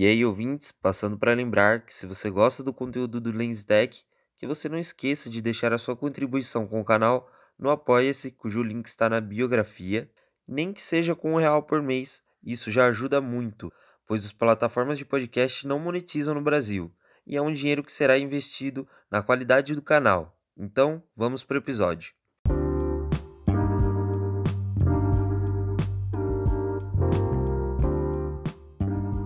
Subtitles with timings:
[0.00, 4.04] E aí, ouvintes, passando para lembrar que se você gosta do conteúdo do LensTech,
[4.36, 7.28] que você não esqueça de deixar a sua contribuição com o canal
[7.58, 10.08] no Apoia-se, cujo link está na biografia,
[10.46, 13.72] nem que seja com um real por mês, isso já ajuda muito,
[14.06, 16.94] pois as plataformas de podcast não monetizam no Brasil,
[17.26, 20.40] e é um dinheiro que será investido na qualidade do canal.
[20.56, 22.12] Então, vamos para o episódio.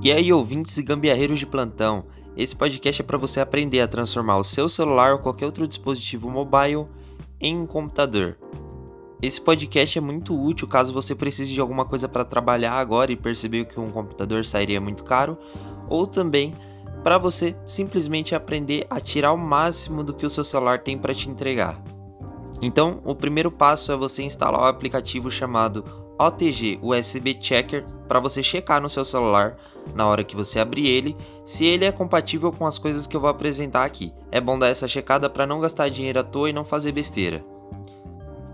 [0.03, 2.07] E aí, ouvintes e gambiarreiros de plantão,
[2.37, 6.29] esse podcast é para você aprender a transformar o seu celular ou qualquer outro dispositivo
[6.29, 6.89] mobile
[7.41, 8.37] em um computador.
[9.23, 13.17] Esse podcast é muito útil caso você precise de alguma coisa para trabalhar agora e
[13.17, 15.39] percebeu que um computador sairia muito caro,
[15.89, 16.53] ou também
[17.05, 21.15] para você simplesmente aprender a tirar o máximo do que o seu celular tem para
[21.15, 21.81] te entregar.
[22.61, 28.43] Então, o primeiro passo é você instalar o aplicativo chamado OTG USB Checker para você
[28.43, 29.57] checar no seu celular
[29.95, 33.21] na hora que você abrir ele se ele é compatível com as coisas que eu
[33.21, 34.13] vou apresentar aqui.
[34.31, 37.45] É bom dar essa checada para não gastar dinheiro à toa e não fazer besteira.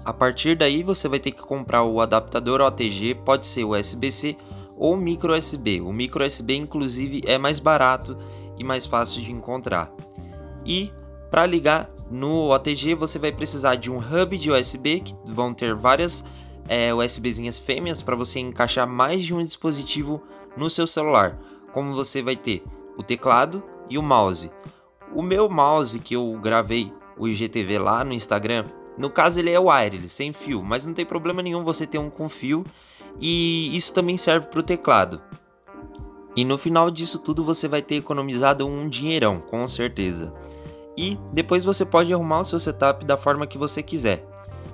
[0.05, 4.37] A partir daí você vai ter que comprar o adaptador OTG, pode ser USB-C
[4.77, 5.81] ou micro USB.
[5.81, 8.17] O micro USB inclusive é mais barato
[8.57, 9.93] e mais fácil de encontrar.
[10.65, 10.91] E
[11.31, 15.75] para ligar no OTG você vai precisar de um hub de USB que vão ter
[15.75, 16.25] várias
[16.69, 20.23] é, USBzinhas fêmeas para você encaixar mais de um dispositivo
[20.57, 21.39] no seu celular.
[21.73, 22.63] Como você vai ter
[22.97, 24.51] o teclado e o mouse.
[25.15, 28.67] O meu mouse que eu gravei o IGTV lá no Instagram,
[28.97, 32.11] no caso ele é wireless, sem fio, mas não tem problema nenhum você ter um
[32.11, 32.65] com fio
[33.21, 35.21] e isso também serve para o teclado.
[36.37, 40.35] E no final disso tudo você vai ter economizado um dinheirão, com certeza.
[40.97, 44.27] E depois você pode arrumar o seu setup da forma que você quiser.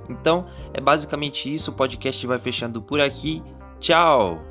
[0.08, 1.70] Então, é basicamente isso.
[1.70, 3.42] O podcast vai fechando por aqui.
[3.80, 4.42] Tchau!